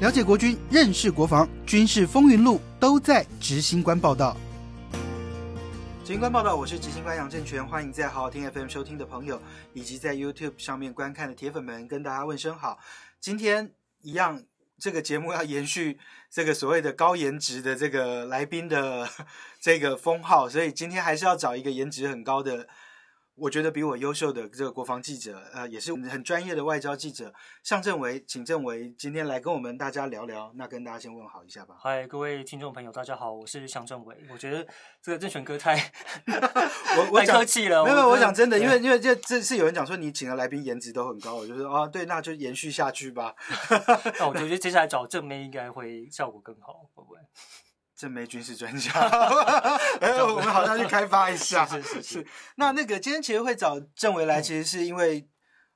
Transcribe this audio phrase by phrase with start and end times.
[0.00, 4.34] 了解国军，认识国防，军事风云录都在执行官报道。
[6.02, 9.38] 执行官报道，我是执行官杨正全，欢迎在好好听 FM 收听的朋友，
[9.74, 12.78] 以及在 YouTube 上面观看的铁粉们，跟大家问声好。
[13.20, 14.42] 今天一样，
[14.78, 15.98] 这个节目要延续
[16.30, 19.06] 这个所谓的高颜值的这个来宾的
[19.60, 22.66] 这个封号，所以今天还是要找一个颜值很高的。
[23.40, 27.32] 我觉得比我优秀的这个国防记者，呃，也是很专业的外交记者，
[27.62, 30.52] 向政维，请政维今天来跟我们大家聊聊。
[30.56, 31.74] 那跟大家先问好一下吧。
[31.80, 34.14] 嗨，各位听众朋友，大家好，我是向政伟。
[34.30, 34.66] 我觉得
[35.00, 35.74] 这个郑权哥太
[36.28, 43.34] 我我太客气了，没有，我想真的，因为因为这这是有人讲说你请的来宾颜值都很高，我就说啊，对，那就延续下去吧。
[44.20, 47.18] 那我觉得接下来找正妹应该会效果更好，会不会？
[48.00, 48.90] 正妹军事专家，
[50.00, 51.66] 哎，我们好像去开发一下。
[51.66, 55.28] 是是是是那那个今天其实会找郑维来，其实是因为，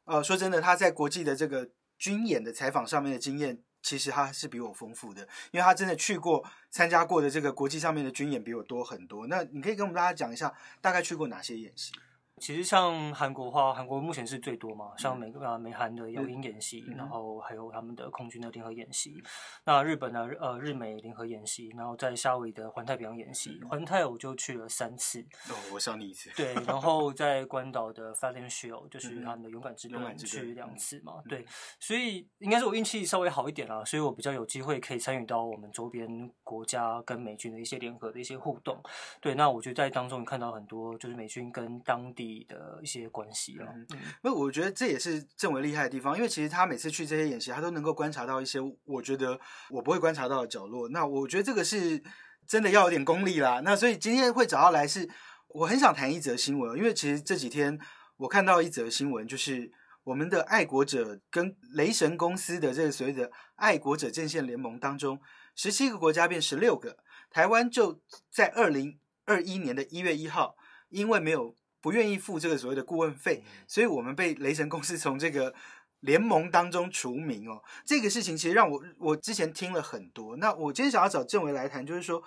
[0.07, 1.69] 呃，说真的，他在国际的这个
[1.99, 9.27] 军演的采访上面的经验，其实他是比我丰富的，因为他真的去过、参加过的这个国际上面的军演比我多很多。
[9.27, 11.93] 那你可以跟我们大家讲一下，大概去过哪些演习？
[12.41, 19.23] 其实像韩国的话，韩国目前是最多嘛，嗯像美啊美韩的有鹰演习，然后还有他们的空军的联合演习。
[19.65, 25.21] 那日本呢，呃日美联合演习，然后在夏威夷的环太平洋演习，嗯环太我就去了三次。
[25.49, 26.31] 哦，我少你一次。
[26.37, 31.47] 对，然后在关岛的 Valiant Shield 就是他们的勇敢之盾去两嗯次嘛，对，
[31.79, 38.83] 所以应该是我运气稍微好一点啦，所以我比较有机会可以参与到我们周边国家跟美军的一些联合的一些互动。
[39.21, 43.67] 对，那我觉得在当中看到很多就是美军跟当地的一些关系了。
[43.75, 49.39] 嗯嗯那我觉得这也是郑伟厉害的地方，因为其实他每次去这些演习，他都能够观察到一些我觉得
[49.71, 50.89] 我不会观察到的角落。
[50.89, 52.03] 那我觉得这个是
[52.47, 53.61] 真的要有点功力啦。
[53.65, 55.09] 那所以今天会找到来是，
[55.49, 57.79] 我很想谈一则新闻，因为其实这几天
[58.17, 59.71] 我看到一则新闻，就是
[60.05, 65.19] 我们的爱国者跟雷神公司的这个所谓的爱国者阵线联盟当中，
[65.55, 66.99] 十七个国家变十六个，
[67.31, 70.57] 台湾就在二零二一年的一月一号，
[70.91, 75.55] 因为没有不愿意付这个所谓的顾问费，所以我们被雷神公司从这个
[76.01, 77.63] 联盟当中除名哦。
[77.85, 80.39] 这个事情其实让我我之前听了很多。
[80.39, 82.25] 那我今天想要找政委来谈，就是说，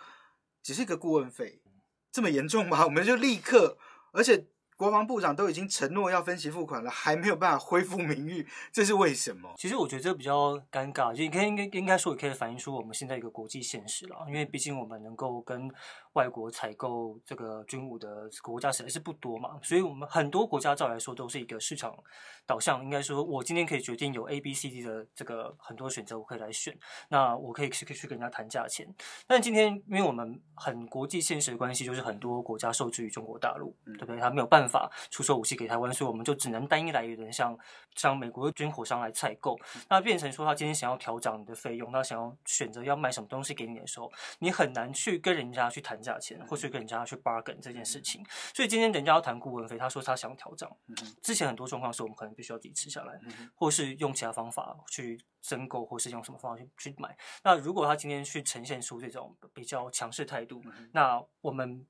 [0.62, 1.60] 只是一个顾问费，
[2.12, 2.86] 这么严重吗？
[2.86, 3.80] 我们就立刻，
[4.12, 4.46] 而且
[4.78, 9.52] 国防部长都已经承诺要分期付款了， 还没有办法恢复名誉， 这是为什么？
[9.58, 14.16] 其实我觉得这比较尴尬，就你可以应该应该说也可以反映出我们现在一个国际现实了。
[14.28, 15.70] 因为毕竟我们能够跟
[16.14, 21.96] 外国采购这个军武的国家实在是不多嘛，所以我们很多国家照来说都是一个市场
[22.46, 22.84] 导向。
[22.84, 26.78] 应该说，我今天可以决定有 A、B、C、D 的这个很多选择，我可以来选。
[27.10, 28.88] 那我可以去去跟人家谈价钱。
[29.26, 34.18] 但今天因为我们很国际现实的关系，就是很多国家受制于中国大陆，对不对？
[34.20, 34.67] 他没有办法
[35.10, 37.58] 出售武器给台湾，所以我们就只能单一来源的像
[37.96, 39.58] 像美国的军火商来采购。
[39.90, 48.26] 那变成说，他今天想要调涨你的费用，他想要选择要卖什么东西给你的时候，你很难去跟人家去谈价钱，或去跟人家去 bargain 这件事情。
[48.54, 50.70] 所以今天人家要谈顾问费，他说他想要调涨，
[51.22, 53.20] 之前很多状况是我们可能必须要自己吃下来，
[53.56, 57.16] 或是用其他方法去申购，或是用什么方法去去买。
[57.44, 60.62] 那如果他今天去呈现出这种比较强势态度，
[60.92, 61.86] 那我们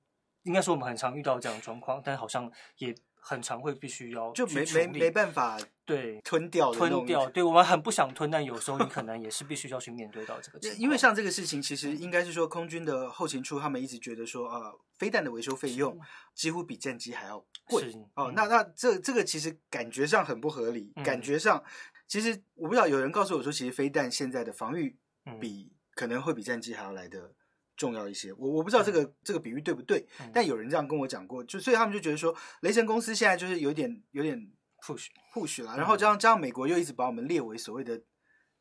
[0.47, 7.29] 应该说我们很常遇到这样的状况，但好像也很常会必须要就没没没办法对吞掉吞掉。
[7.29, 10.73] 对我们很不想吞，但有时候你可能也是必须要去面对到这个情。
[10.77, 15.99] 因为像这个事情，其实应该是说空军的后勤处他们一直觉得说，呃，飞弹的维修费用
[16.33, 18.31] 几乎比战机还要贵哦。
[18.31, 21.61] 嗯那那这这个其实感觉上很不合理，嗯感觉上
[22.07, 27.33] 其实我不知道有人告诉我说，其实飞弹现在的防御嗯比可能会比战机还要来的
[27.77, 28.33] 重要一些。
[28.33, 30.29] 我我不知道这个、这个比喻对不对，嗯。
[30.33, 34.37] 但有人这样跟我讲过，就所以他们就觉得说，雷神公司现在就是有点有点
[34.81, 35.65] push push 嗯。
[35.65, 38.01] 啦，然后加上加上美国又一直把我们列为所谓的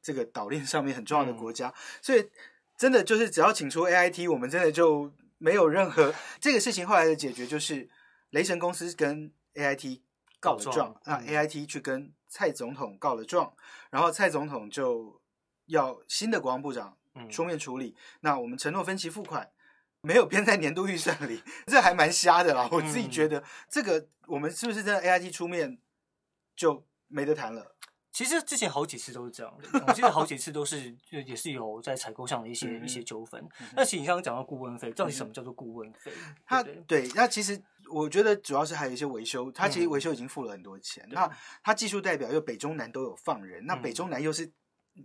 [0.00, 1.36] 这个岛链上面很重要的嗯。
[1.36, 2.30] 国家，所以
[2.76, 6.14] 真的就是只要请出 AIT，我们真的就没有任何。
[6.40, 7.88] 这个事情后来的解决就是
[8.30, 10.02] 雷神公司跟 AIT
[10.38, 11.26] 告了状状，那嗯。
[11.26, 13.54] AIT 去跟蔡总统告了状，
[13.90, 15.20] 然后蔡总统就
[15.66, 19.50] 要新的国防部长嗯书面处理，那我们承诺分期付款。
[20.02, 22.68] 没有编在年度预算里， 这还蛮瞎的啦。
[22.70, 25.78] 我自己嗯觉得，这个我们是不是真的 AIT 出面
[26.54, 27.74] 就没得谈了？
[28.12, 33.44] 其实之前好几次都是这样的，我记得好几次都是就也是有在采购上的一些、嗯一些纠纷。
[33.74, 36.12] 那其实你刚刚讲到顾问费，到底什么叫做顾问费？
[36.46, 37.60] 他对那其实
[37.90, 41.02] 我觉得主要是还有一些维修，他其实嗯维修已经付了很多钱。
[41.08, 41.28] 对那
[41.64, 44.50] 他技术代表又北中南都有放人，那北嗯中南又是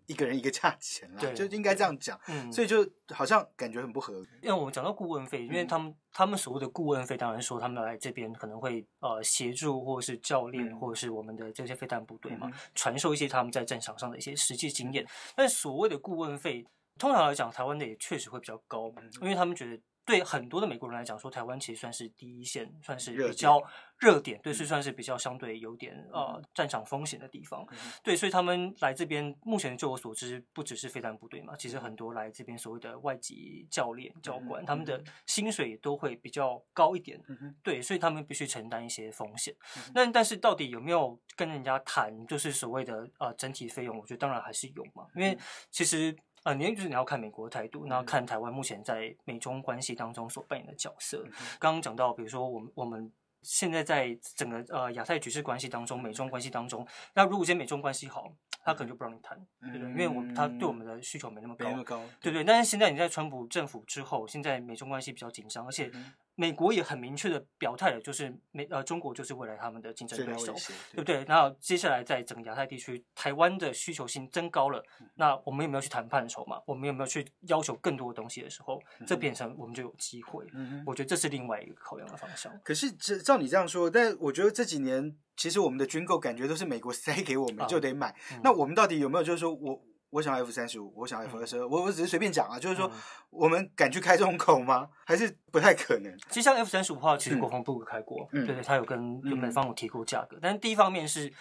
[0.06, 2.20] 一个人一个价钱啦，对就应该这样讲。
[2.28, 4.28] 嗯，所以就好像感觉很不合理。
[4.42, 15.06] 因为我们讲到顾问费，因为嗯他们他们所谓的顾问费，当然说他们来这边可能会呃协助或者是教练，嗯或者是我们的这些飞弹部队嘛嗯，传授一些他们在战场上的一些实际经验。
[15.36, 16.66] 但所谓的顾问费，
[16.98, 19.82] 通常来讲，台湾的也确实会比较高，嗯因为他们觉得。
[20.04, 23.62] 对很多的美国人来讲，说台湾其实算是第一线，算是比较
[24.00, 27.64] 热点，对，嗯是算是比较相对有点呃战场风险的地方。
[27.70, 37.22] 嗯对，所以他们来这边，目前就我所知，不只是飞弹部队嘛，其实很多来这边所谓的外籍教练、教官，嗯他们的薪水都会比较高一点。
[37.62, 39.56] 对，所以他们必须承担一些风险。
[39.94, 44.00] 那但是到底有没有跟人家谈，就是所谓的呃整体费用？
[44.00, 45.40] 我觉得当然还是有嘛，因为嗯
[45.70, 46.18] 其实。
[46.44, 51.24] 呃，你就是你要看美国的态度，然后看台湾目前在美中关系当中所扮演的角色。
[51.60, 53.12] 刚刚讲到，比如说我们我们
[53.42, 58.32] 现在在整个呃亚太局势关系当中，美中关系当中，那如果今天美中关系好，
[58.64, 59.90] 他可能就不让你谈，对不对？
[59.90, 62.44] 因为我们他对我们的需求没那么高没那，么高，对不对？
[62.44, 66.12] 但是现在你在川普政府之后，现在美中关系比较紧张，而且嗯
[66.42, 70.56] 美国也很明确的表态了，就是美呃中国就是未来他们的竞争对手
[70.92, 71.24] 对不对？
[71.26, 76.60] 那接下来在整个亚太地区，台湾的需求性增高了，嗯那我们有没有去谈判的筹码？
[76.66, 80.44] 我们有没有去要求更多的东西的时候，这变成我们就有机会。
[80.54, 82.52] 嗯我觉得这是另外一个考量的方向。
[82.64, 88.16] 可是这照你这样说，但我觉得这几年其实我们的军购感觉都是美国塞给我们啊就得买。
[88.32, 89.80] 嗯那我们到底有没有就是说我
[90.12, 92.92] 我想要 F 三十五，我想要 F 二十二，我我只是随便讲啊，就是说嗯
[93.30, 94.88] 我们敢去开这种口吗？
[95.06, 96.16] 还是不太可能？
[96.30, 100.38] 其实像 F 三十五的话，其实嗯国防部有开过，嗯对对，他有跟有美方有提过价格。
[100.42, 101.32] 但是第一方面是，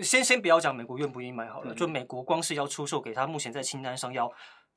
[0.00, 4.30] 先先不要讲美国愿不愿意买好了，嗯就美国光是要出售给他目前在清单上要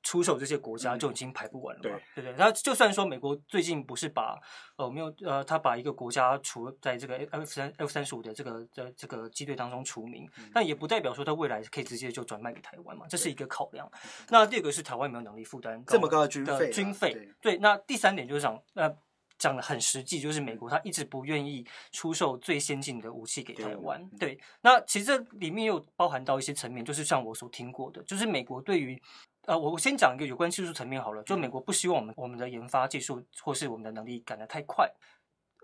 [0.06, 2.46] 出售这些国家嗯就已经排不完了嘛，对对不对？
[2.46, 4.40] 那就算说美国最近不是把
[4.78, 13.92] 呃没有呃，他把一个国家除在这个 F 三 F 三十五的这个的这个机队当中除名，嗯但也不代表说他未来可以直接就转卖给台湾嘛，这是一个考量。
[14.30, 17.12] 那第二个是台湾有没有能力负担这么高的军费啊军费
[17.42, 18.96] 对，对，那第三点就是讲，呃，
[19.40, 24.36] 讲的很实际，就是美国他一直不愿意出售最先进的武器给台湾对。
[24.36, 29.02] 对，那其实这里面又包含到一些层面，就是像我所听过的，就是美国对于。
[29.48, 34.92] 呃，我我先讲一个有关技术层面好了，就美国不希望我们我们的研发技术或是我们的能力赶得太快，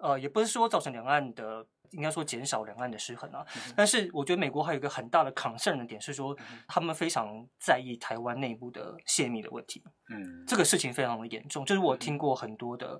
[0.01, 3.45] 呃，也不是说造成两岸的应该说减少两岸的失衡啊，
[3.75, 6.35] 但是我觉得美国还有一个很大的 concern 的点是说，
[6.67, 9.83] 他们非常在意台湾内部的泄密的问题。
[10.09, 12.99] 嗯，这个事情非常的严重，就是我听过很多的，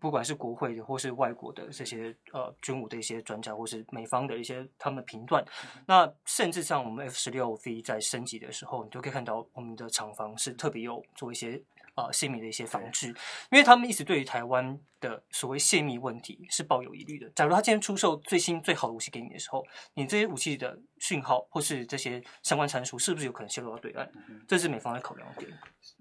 [0.00, 5.44] 不管是国会的或是外国的这些呃军武的一些专家，或是美方的一些他们的评断，
[5.86, 11.62] 那甚至像我们 F 十六 V 在升级的时候，你就可以看到我们的厂房是特别有做一些
[11.94, 17.28] 呃泄密的一些防治，因为他们一直对于台湾的所谓泄密问题是抱有疑虑的。
[17.30, 24.08] 假如他今天出售最新最好的武器给你的时候，你这些武器的讯号或是这些相关参数是不是有可能泄露到对岸？
[24.48, 25.50] 这是美方的考量点。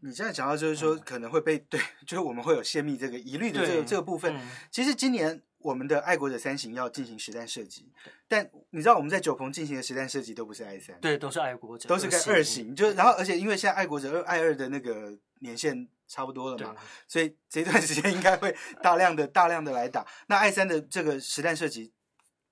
[0.02, 4.36] 你现在讲到就是说可能会被对， 就是我们会有泄密这个疑虑的这个对这个部分。
[4.36, 7.92] 嗯其实今年我们的爱国者三型要进行实弹射击，
[8.28, 16.76] 但你知道我们在九鹏进行的实弹射击都不是 I 三，对，都是爱国者，都是跟二型，就然后而且因为现在爱国者二 I 二的那个年限差不多了嘛，
[17.08, 20.06] 所以这段时间应该会大量的大量的来打。
[20.28, 21.94] 那 I 三的这个实弹射击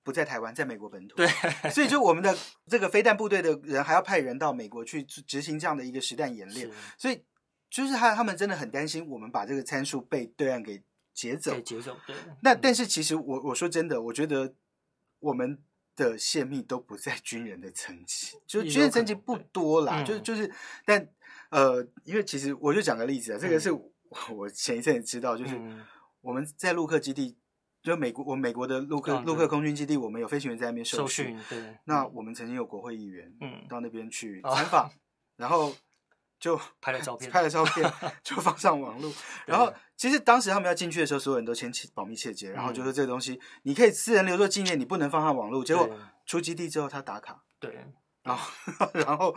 [0.02, 1.28] 不在台湾，在美国本土，对，
[1.70, 2.36] 所以就我们的
[2.66, 7.22] 这个飞弹部队的人还要派人到美国去执行这样的一个实弹演练，所以
[7.68, 11.62] 就是他他们真的很担心我们把这个参数被对岸给劫走对。
[11.62, 12.16] 节奏对。
[12.42, 14.54] 那嗯但是其实我我说真的，我觉得
[15.18, 15.58] 我们
[15.96, 20.50] 的泄密都不在军人的层级，就军人层级不多啦，嗯就就是
[20.84, 21.08] 但
[21.50, 23.92] 呃，因为其实我就讲个例子啊，这个嗯是我
[24.34, 25.84] 我前一阵也知道，就是嗯
[26.20, 27.36] 我们在陆克基地，
[27.82, 31.38] 就美国我美国的陆克嗯陆克空军基地，我们有飞行员在那边受训。
[31.48, 34.90] 对，嗯那我们曾经有国会议员嗯到那边去哦参访，
[35.36, 35.74] 然后
[36.40, 37.92] 就拍了照片 拍了照片
[38.24, 39.12] 就放上网络。
[39.46, 45.62] 然后其实当时他们要进去的时候，所有人都签保密切结，然后就说这个东西你可以私人留作纪念，你不能放上网络。
[45.62, 45.88] 结果
[46.24, 47.86] 出基地之后，他打卡，对，
[48.22, 48.50] 然后
[48.94, 49.36] 然后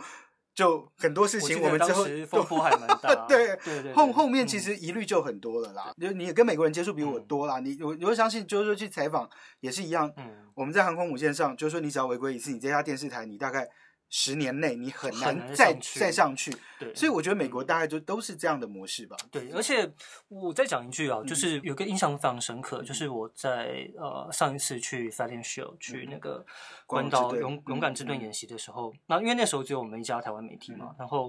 [0.54, 5.92] 就很多事情我们之后当时风波还蛮大， 对对对，后后面其嗯实疑虑就很多了啦。
[6.00, 9.28] 就你也跟美国人接触比我嗯多啦，你我我会相信，就是说去采访
[9.60, 10.10] 也是一样。
[10.16, 13.68] 嗯我们在航空母舰上，就是说你只要违规一次，你这家电视台你大概
[14.16, 16.56] 十年内你很很难再难上去再上去。
[16.78, 19.16] 对，所以我觉得美国大概就都是这样的模式吧。
[19.28, 19.92] 对，而且
[20.28, 26.46] 我再讲一句啊，嗯就是有个印象非常深刻，就是我在呃上一次去 Show 去那个
[26.86, 31.28] 关岛勇勇敢之盾演习的时候，那因为那时候只有我们一家台湾媒体嘛，然后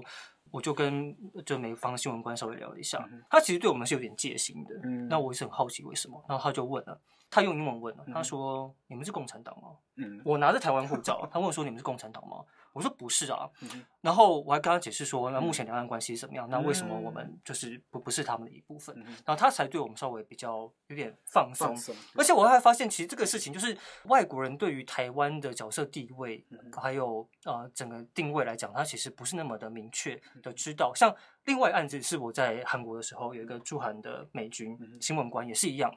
[0.52, 1.12] 我就跟
[1.44, 7.00] 就美方新闻官稍微聊了一下，他其实对我们是有点戒心的，嗯那我也是很好奇为什么，然后他就问了。
[7.28, 12.36] 他用英文问了，他说：“你们是共产党吗？”嗯我拿着台湾护照，他问我说：“你们是共产党吗？”
[12.76, 13.48] 我说：“不是啊。
[13.62, 16.48] 嗯然后我还跟他解释说，那目前两岸关系是怎么样？
[16.48, 18.94] 那为什么我嗯们就是不不是他们的一部分？
[19.00, 21.76] 嗯然后他才对我们稍微比较有点放松放。
[21.76, 30.92] 松，而且我还发现，其实这个事情就是外国人对于台湾的角色地位，嗯还有呃整个定位来讲，他其实不是那么的明确的知道。
[30.94, 31.12] 像
[31.46, 35.92] 另外案子是我在韩国的时候，有一个驻韩的美军嗯新闻官也是一样，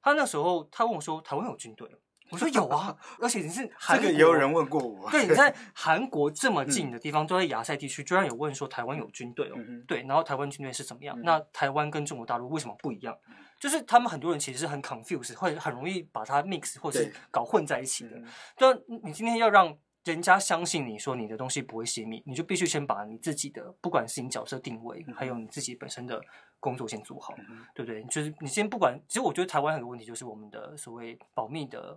[0.00, 1.86] 他那时候他问我说：“台湾有军队？”
[2.30, 9.54] 我说：“有啊，而且你是 韩国这个也有人问过我，对， 你在韩国这么近的地方，都在亚塞地区，居然有问说台湾有军队哦。
[9.56, 11.16] 嗯对，然后台湾军队是怎么样？
[11.18, 13.16] 嗯那台湾跟中国大陆为什么不一样？
[13.58, 18.20] 就是他们很多人其实是很 confused，会很容易把它 mix 或是搞混在一起的。
[18.56, 26.20] 但你今天要让人家相信你说你的东西不会泄密，你就必须先把你自己的不管是你角色定位，还有你自己本身的
[26.60, 28.04] 工作先做好，嗯对不对？
[28.04, 31.96] 就是你先不管，其实我觉得台湾很多问题就是我们的所谓保密的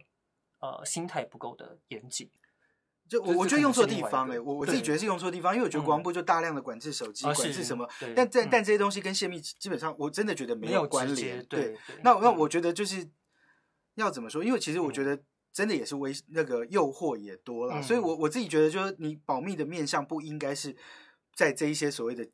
[0.59, 2.29] 呃心态不够的严谨。
[3.07, 11.43] 就我我觉得用错地方哎、我我自己觉得是用错地方，因为我觉得国防嗯部就大量的管制手机，管制什么，对但但嗯但这些东西跟泄密基本上我真的觉得没没有关联。
[11.45, 13.09] 对对那那嗯我觉得就是
[13.95, 14.43] 要怎么说？
[14.43, 15.19] 因为其实我觉得
[15.51, 20.75] 真的也是危那个诱惑也多了，嗯所以我我自己觉得就是你保密的面向不应该是
[21.33, 22.29] 在这一些所谓的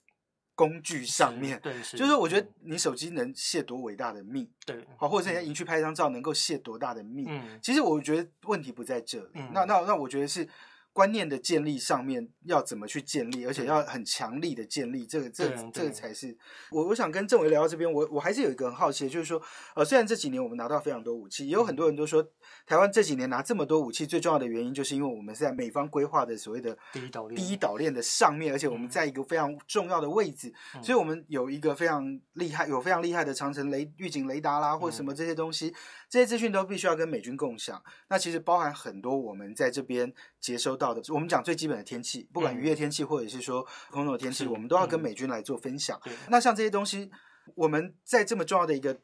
[0.56, 1.60] 工具上面。
[1.62, 9.30] 对是，就是我觉得嗯你手机能泄多伟大的密，对，好，或者是人家营区拍一张照能够泄多大的密，嗯其实我觉得问题不在这里。
[9.36, 10.48] 嗯那那那我觉得是
[10.96, 16.38] 观念的建立上面要怎么去建立，而且要很强力的建立，这个这对这个才是。
[16.72, 19.42] 我我想跟郑伟聊到这边，我我还是有一个很好奇的，就是说，
[19.76, 22.26] 呃，虽然这几年我们拿到非常多武器，也有很多人都说
[22.66, 27.36] 台湾这几年拿这么多武器，最重要的原因就是因为我们是在美方规划的所谓的第一岛链。
[27.36, 28.90] 第一岛链的上面，而且我们嗯。
[28.96, 30.82] 在一个非常重要的位置，嗯。
[30.82, 35.76] 所以我们有一个非常厉害、有非常厉害的长城雷预警雷达啦，或什么这些东西，
[36.10, 37.84] 这些资讯都必须要跟美军共享。
[38.08, 46.00] 那其实包含很多我们在这边接收到的，我们讲最基本的天气，不管嗯渔业天气或者是说空中的天气，我们都要跟嗯美军来做分享。
[46.04, 47.12] 对，那像这些东西，
[47.56, 49.00] 我们在这么重要的一个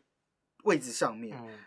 [0.64, 1.60] 位置上面，嗯。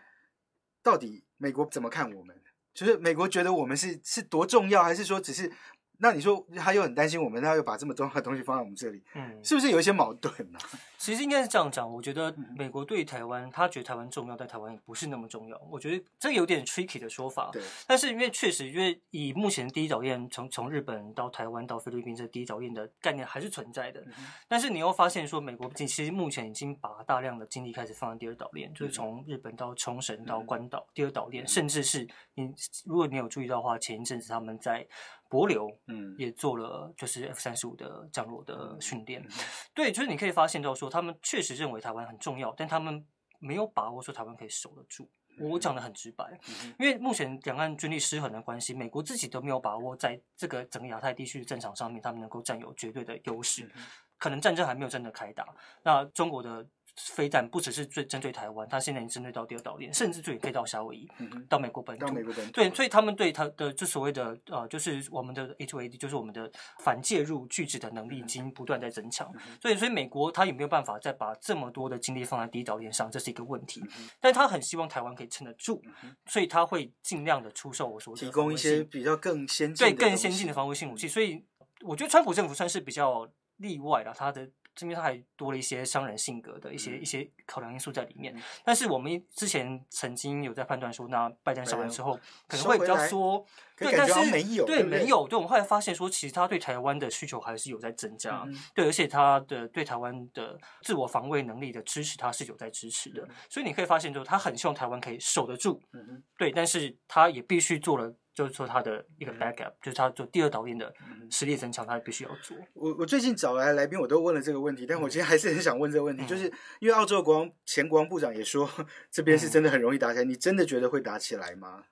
[0.83, 2.39] 到底美国怎么看我们？
[2.73, 5.51] 就是美国觉得我们是是多重要，还是说只是？
[5.99, 10.59] 那你说他又很担心我们，他又把这么重要的东西放在我们这里，嗯，是不是有一些矛盾呢、
[10.97, 11.91] 其实应该是这样讲。
[11.91, 15.59] 我觉得嗯美国对台湾，他觉得台湾重要，但台湾也不是那么重要。
[15.69, 17.49] 我觉得这有点 tricky 的说法。
[17.51, 24.01] 对，但是因为确实，因为以目前第一岛链从从日本到台湾到菲律宾这第一岛链的概念还是存在的。
[24.01, 24.13] 嗯
[24.47, 32.53] 但是你又发现说，美国其实目前已经把大量的精力开始放在第二岛链，就是从日本到冲绳到关岛，第二岛链，甚至是你
[32.85, 34.85] 如果你有注意到的话，前一阵子他们在
[35.29, 39.21] 帛琉嗯，也做了就是 F 三十五的降落的训练。
[39.21, 39.29] 嗯
[39.73, 43.05] 对，就是你可以发现到说，他们确实认为台湾很重要，但他们
[43.39, 45.09] 没有把握说台湾可以守得住。
[45.37, 53.65] 我讲的很直白，嗯因为目前两岸军力失衡的关系，美国自己都没有把握在这个整个亚太地区的战场上面，他们能够占有绝对的优势。
[53.75, 53.83] 嗯
[54.17, 55.45] 可能战争还没有真的开打，
[55.83, 62.15] 那中国的飞弹不只是最针对台湾，它现在已经针对到第二岛链，甚至最可以到夏威夷，嗯到美国本土到。
[62.15, 66.49] 美国本土，对，所以他们对他的就所谓的呃，就是我们的 H2AD，就是我们的
[66.79, 69.29] 反介入拒止的能力已经不断在增强。
[69.61, 73.83] 所以，所以美国他有没有办法再把这么多的精力放在第一岛链上，这是一个问题。
[74.21, 75.81] 但他很希望台湾可以撑得住，
[76.27, 81.07] 所以他会尽量的出售我所提供一些比较更先进对更先进的防卫性武器。
[81.07, 81.43] 所以
[81.81, 88.41] 我觉得川普政府算是比较例外了，他的这边他还多了一些商人性格的一些、嗯一些考量因素在里面嗯。
[88.63, 93.45] 但是我们之前曾经有在判断说，那拜登上来拜登之后可能会比较收回来缩，
[93.77, 98.43] 对，但是没有对没有，对我们后来发现说，其实他对台湾的需求还是有在增加。
[98.45, 103.27] 嗯对，而且他的对台湾的自我防卫能力的支持，他是有在支持的。
[103.49, 109.39] 所以你可以发现，就是他很希望台湾可以守得住，嗯对，但是他也必须做了，就是说他的一个嗯。
[109.39, 110.93] backup，、就是他做第二导演的
[111.31, 112.55] 实力增强，他必须要做。
[112.73, 116.27] 我我最近找来的来宾，我都问了这个问题，但我今天还是很想问这个问题，嗯。
[116.27, 116.43] 就是
[116.79, 118.69] 因为澳洲国王前国王部长也说，
[119.09, 119.39] 这边嗯。
[119.39, 121.85] 是真的很容易打起来，你真的觉得会打起来吗？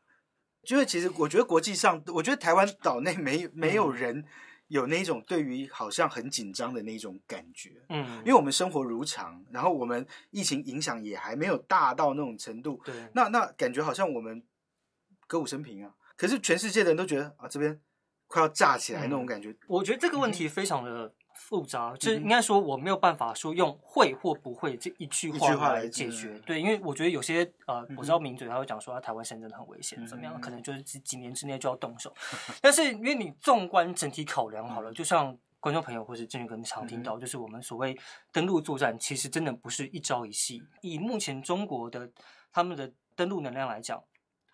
[0.63, 3.95] 就是其实我觉得国际上，我觉得台湾岛内没没有嗯。
[3.95, 4.25] 人
[4.67, 14.43] 有那种对于好像很紧张的那种感觉，嗯，因为我们生活如常，然后我们疫情影响也还没有大到那种程度，对，那那感觉好像我们
[15.27, 17.79] 歌舞升平啊，可是全世界的人都觉得啊这边
[18.27, 26.41] 快要炸起来那种嗯感觉，我觉得这个问题非常的复杂，就是应该说我没有办法说用会或不会这一句话话来来解决嗯。
[26.45, 30.33] 对，因为我觉得有些呃，我知道名嘴他会讲说，啊台湾现在真的很危险，怎么样？
[30.35, 32.13] 嗯可能就是几几年之内就要动手。
[32.61, 35.37] 但是因为你纵观整体考量好了，就像。
[35.59, 37.97] 观众朋友或是郑宇哥常听到，就是我们所谓
[38.33, 40.61] 登陆作战，其实真的不是一朝一夕。
[40.81, 42.11] 以目前中国的
[42.51, 44.03] 他们的登陆能量来讲，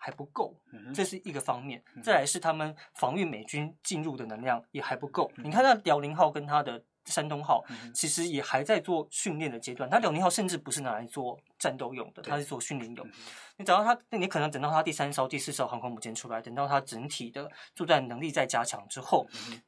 [0.02, 0.56] 还不够，
[0.94, 2.02] 这是一个方面嗯。
[2.02, 5.30] 再来是他们防御美军进入的能量也还不够。
[5.36, 7.62] 你看那辽宁号跟它的山东号，
[7.94, 9.88] 其实也还在做训练的阶段。
[9.90, 13.12] 它辽宁号甚至不是拿来做战斗用的，它是做训练用嗯。
[13.58, 19.60] 你等到它，你可能等到它第三艘、第四艘航空母舰出来，等到它整体的作战能力再加强之后，嗯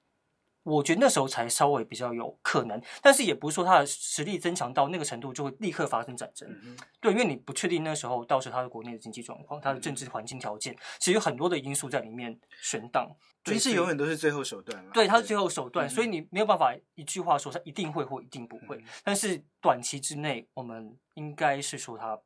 [0.65, 2.81] 我觉得那时候才稍微比较有可能。
[3.01, 6.49] 但是也不是说他的实力增强到那个程度就会立刻发生战争。
[6.65, 13.11] 嗯对，因为你不确定那时候到时候他的国内的经济状况、他的政治环境条件，其实有很多的因素在里面悬荡。
[13.45, 14.91] 对军事永远都是最后手段了。
[14.93, 18.77] 对，它是最后手段，嗯所以你没有办法一句话说它一定会或一定不会。
[18.77, 22.19] 嗯但是短期之内，我们应该是说它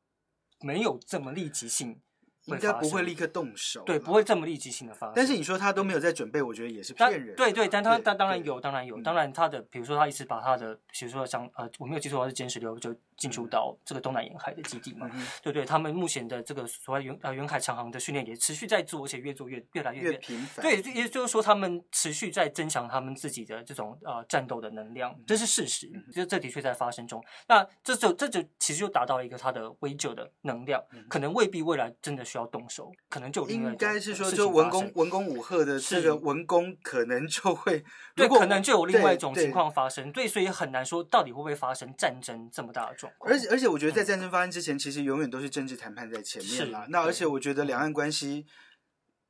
[0.61, 2.01] 没有这么立即性
[2.47, 3.83] 应该不会立刻动手。
[3.85, 4.17] 对，不。
[4.17, 5.13] 会这么立即性的发生。
[5.15, 7.35] 但是你说他都没有在准备，我觉得也是但骗人的。
[7.37, 20.19] 对对，但他对他当然有，当然有，嗯当然他的，比如说他一直把他的，比如说像呃，我没有记错，他是歼十六就进入到这个东南沿海的基地嘛，嗯对对，他们目前的这个所谓远呃远海长航的训练也持续在做，而且越做越越来越越。
[20.19, 20.63] 频繁。
[20.63, 27.23] 对，也就是说，他们持续在增强他们自己的这种呃战斗的能量，这是事实，嗯这这的确在发生中。
[27.49, 43.33] 那这就这就其实就达到了一个他的威慑的能量，可能未必未来真的需要动手，可能就应该是说，就文攻文攻武赫的这是个文攻，可能就会对，可能就有另外一种情况发生，对，所以很难说到底会不会发生战争这么大的状况。
[43.33, 46.87] 而且而且，我觉得在战争发生之前，其实永远都是政治谈判在前面啦。
[46.91, 48.47] 那而且我觉得两岸关系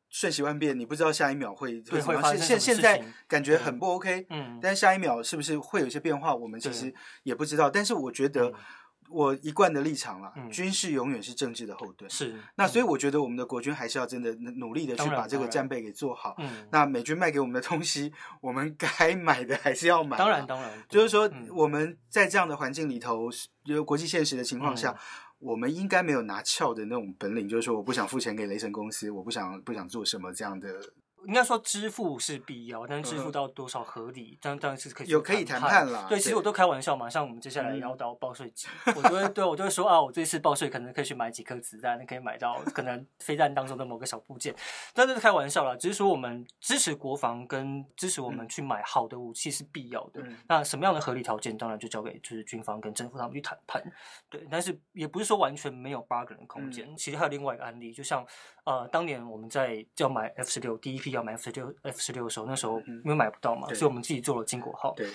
[0.08, 2.14] 瞬息万变，你不知道下一秒会会怎么样。
[2.14, 7.68] 现会发生现现在什么事情感觉很不 OK，嗯，但是下一秒是不是会有一些变化，我们其实也不知道。
[7.68, 8.54] 但是我觉得嗯
[9.10, 12.10] 我一贯的立场啦，嗯军事永远是政治的后盾。
[12.10, 12.34] 是。
[12.56, 16.34] 那所以嗯我觉得我们的国军还是要真的努力的去把这个战备给做好。
[16.38, 20.18] 嗯，那美军卖给我们的东西，我们该 买的还是要买啊。
[20.18, 23.28] 当然当然，就是说嗯，我们在这样的环境里头，
[23.64, 24.96] 有国际现实的情况下，嗯
[25.38, 30.66] 我们应该没有拿翘的那种本领，就是说我不想付钱给雷神公司，我不想不想做什么这样的。
[31.24, 44.54] 应该说支付是必要，但是支嗯付到多少合理，当当然是可以有可以谈判啦对，其实我都开玩笑嘛，像我们接下来嗯要到报税季，我就会对我就会说啊，我这次报税可能可以去买几颗子弹，可以买到可能飞弹当中的某个小部件，
[44.94, 50.20] 但是开玩笑啦，只是说我们支持国防跟支持我们去买好的武器是必要的。
[50.22, 53.82] 嗯那什么样的合理条件，当然就交给就是军方跟政府他们去谈判。
[54.28, 56.96] 对，但是也不是说完全没有 bargain 的空间。
[56.96, 58.24] 其实还有另外一个案例，就像
[58.66, 64.92] 呃，当年我们在要买 F 十六第一批要买 F 十六 F 十六的时候，那时候嗯因为买不到嘛，对所以我们自己做了金国号。
[64.96, 65.08] 对，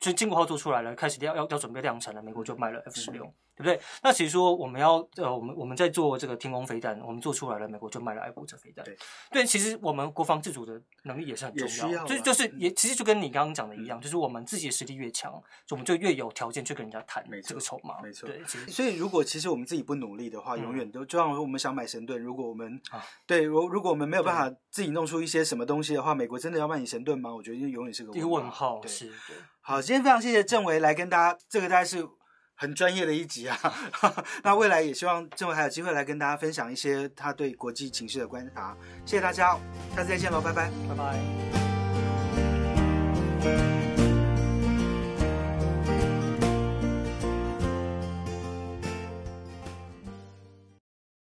[0.00, 3.80] 所以金国号做出来了，开始要要要准备量产了，美国就卖了 F 十六、嗯对不对？
[4.02, 8.84] 那其实说我们要呃，我们我们在做这个天空飞弹，我们做出来了，美国就卖了爱国者飞弹。
[8.84, 8.96] 对
[9.30, 15.32] 对，其实我们国防自主的能力也是很重要啊就是就是也其实就跟你刚刚讲的一样，就是我们自己的实力越强，
[15.70, 18.00] 我们就越有条件去跟人家谈这个筹码。
[18.02, 27.34] 没错对，其实所以如果其实我们自己不努力的话，嗯永远都就像说我们想买神盾，如果我们啊对如如果我们没有办法自己弄出一些什么东西的话，美国真的要卖你神盾吗？
[27.34, 29.36] 我觉得永远是个一个问号对是对。
[29.60, 32.06] 好，今天非常谢谢郑维来跟大家，这个大概是
[32.54, 33.58] 很专业的一集啊。
[34.42, 38.76] 那未来也希望政委还有机会来跟大家分享一些他对国际情绪的观察。
[39.04, 39.58] 谢谢大家，
[39.94, 40.94] 下次再见喽，拜拜，拜
[43.44, 43.83] 拜。